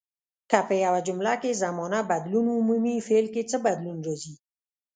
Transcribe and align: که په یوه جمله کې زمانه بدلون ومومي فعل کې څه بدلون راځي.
که 0.49 0.59
په 0.67 0.73
یوه 0.85 0.99
جمله 1.07 1.33
کې 1.41 1.59
زمانه 1.63 1.99
بدلون 2.11 2.45
ومومي 2.49 2.95
فعل 3.07 3.25
کې 3.33 3.41
څه 3.49 3.57
بدلون 3.65 3.97
راځي. 4.07 4.33